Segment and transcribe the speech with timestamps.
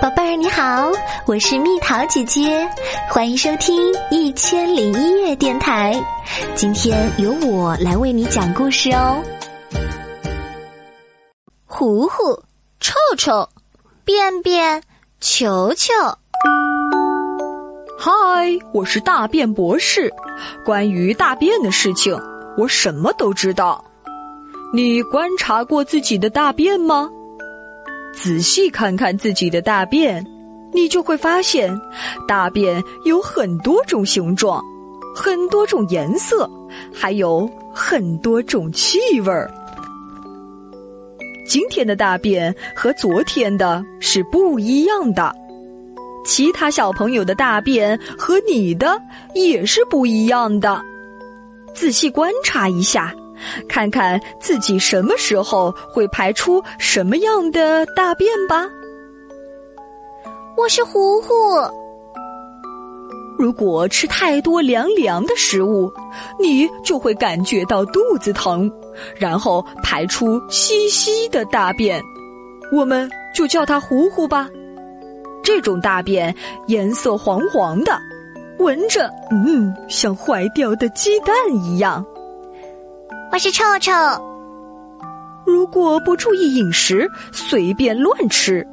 [0.00, 0.90] 宝贝儿，你好，
[1.26, 2.68] 我是蜜桃姐姐，
[3.08, 5.94] 欢迎收听《一千零一夜》电台。
[6.54, 9.22] 今天由我来为你讲故事哦。
[11.66, 12.42] 糊糊、
[12.80, 13.48] 臭臭、
[14.04, 14.82] 便便、
[15.20, 15.92] 球球。
[17.98, 18.12] 嗨，
[18.72, 20.12] 我是大便博士。
[20.64, 22.20] 关于大便的事情，
[22.58, 23.84] 我什么都知道。
[24.72, 27.10] 你观察过自己的大便吗？
[28.16, 30.24] 仔细看看自己的大便，
[30.72, 31.78] 你就会发现，
[32.26, 34.62] 大便有很多种形状，
[35.14, 36.48] 很多种颜色，
[36.92, 39.50] 还有很多种气味儿。
[41.46, 45.34] 今天的大便和昨天的是不一样的，
[46.24, 48.98] 其他小朋友的大便和你的
[49.34, 50.80] 也是不一样的。
[51.74, 53.14] 仔细观察一下。
[53.68, 58.64] 看看自己什么时候会排出什么样的大便吧。
[60.56, 61.28] 我是糊糊。
[63.36, 65.92] 如果吃太多凉凉的食物，
[66.38, 68.70] 你就会感觉到肚子疼，
[69.16, 72.00] 然后排出稀稀的大便，
[72.72, 74.48] 我们就叫它糊糊吧。
[75.42, 76.34] 这种大便
[76.68, 78.00] 颜色黄黄的，
[78.58, 82.06] 闻着嗯，像坏掉的鸡蛋一样。
[83.34, 83.90] 我是臭臭。
[85.44, 88.64] 如果不注意饮食，随便乱吃，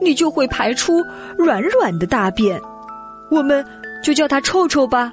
[0.00, 1.04] 你就会排出
[1.36, 2.62] 软软的大便，
[3.32, 3.66] 我们
[4.04, 5.12] 就叫它臭臭吧。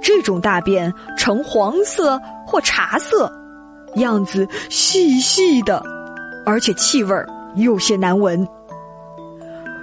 [0.00, 3.28] 这种大便呈黄色或茶色，
[3.96, 5.82] 样子细细的，
[6.46, 7.12] 而且气味
[7.56, 8.46] 有些难闻。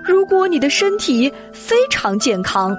[0.06, 2.74] 如果你的身体非常健康，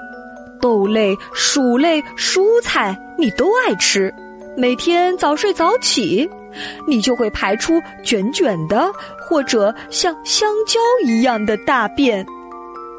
[0.63, 4.11] 豆类、薯类、蔬菜你都爱吃。
[4.57, 6.29] 每天早睡早起，
[6.87, 8.91] 你就会排出卷卷的
[9.21, 12.25] 或者像香蕉一样的大便，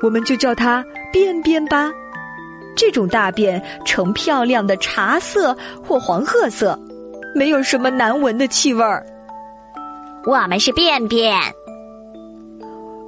[0.03, 1.91] 我们就叫它便便吧。
[2.75, 6.79] 这种大便呈漂亮的茶色或黄褐色，
[7.33, 9.03] 没有什么难闻的气味儿。
[10.27, 11.35] 我们是便便。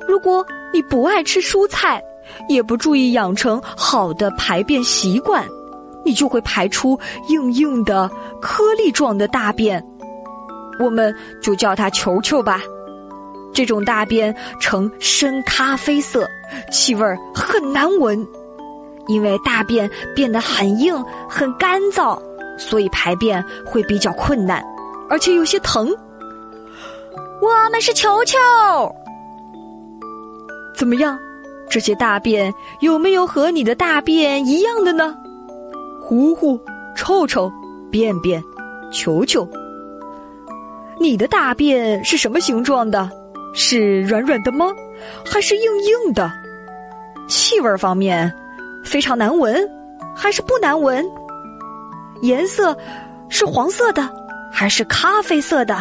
[0.08, 2.02] 如果你不爱吃蔬菜，
[2.48, 5.46] 也不注意养成好的排便习惯。
[6.06, 8.10] 你就会排出硬硬的
[8.42, 9.86] 颗粒状的大便，
[10.80, 12.62] 我们就叫它球球吧。
[13.54, 16.28] 这种大便呈深咖啡色，
[16.72, 18.26] 气味很难闻。
[19.08, 22.22] 因为大便变得很硬、很干燥，
[22.60, 24.64] 所以排便会比较困难，
[25.10, 25.90] 而且有些疼。
[27.42, 28.38] 我们是球球，
[30.76, 31.18] 怎么样？
[31.72, 35.16] 这些大便有没有和你的大便一样的呢？
[36.10, 36.60] 糊糊、
[36.96, 37.54] 臭臭、
[37.92, 38.44] 便便、
[38.92, 39.48] 球球，
[41.00, 43.08] 你的大便是什么形状的？
[43.54, 44.74] 是软软的吗？
[45.24, 46.32] 还是硬硬的？
[47.28, 48.34] 气味方面，
[48.84, 49.70] 非常难闻，
[50.16, 51.08] 还是不难闻？
[52.24, 52.76] 颜色
[53.30, 54.10] 是黄色的，
[54.52, 55.76] 还是咖啡色的？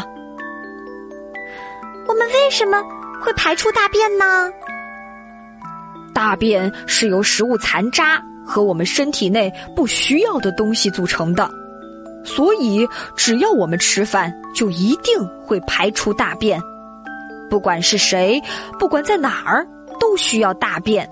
[2.07, 2.85] 我们为什么
[3.23, 4.53] 会排出大便呢？
[6.13, 8.23] 大便是由食物残渣。
[8.49, 11.49] 和我们身体内不需要的东西组成的，
[12.25, 15.15] 所以只要我们吃饭，就一定
[15.45, 16.59] 会排出大便。
[17.51, 18.43] 不管是谁，
[18.79, 19.67] 不管在哪儿，
[20.01, 21.09] 都需要大便。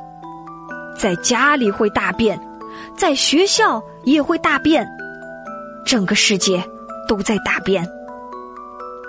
[0.98, 2.41] 在家里会大便，
[2.97, 4.88] 在学校也会大便，
[5.84, 6.62] 整个世界
[7.06, 7.86] 都在大便。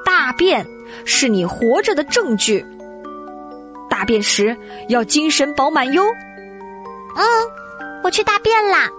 [0.05, 0.65] 大便
[1.05, 2.65] 是你活着的证据。
[3.89, 4.55] 大便时
[4.89, 6.03] 要精神饱满哟。
[7.15, 7.23] 嗯。
[8.07, 8.89] 我去大便啦！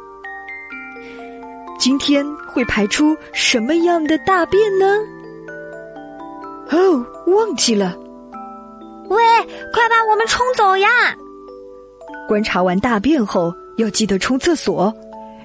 [1.78, 4.84] 今天会排出什么样的大便呢？
[6.68, 7.96] 哦，忘记了。
[9.08, 9.16] 喂，
[9.72, 10.86] 快把我们冲走呀！
[12.28, 14.94] 观察完大便后，要记得冲厕所，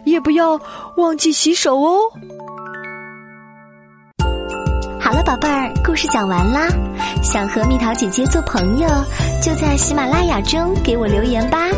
[0.04, 0.60] 也不要
[0.98, 2.02] 忘记洗手哦。
[5.00, 6.68] 好了，宝贝儿，故事讲完啦。
[7.24, 8.90] 想和蜜桃姐姐做朋友，
[9.42, 11.70] 就在喜马拉雅中给我留言吧。